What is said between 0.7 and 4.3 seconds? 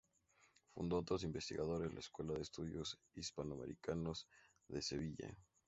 Fundó con otros investigadores la Escuela de Estudios Hispano-Americanos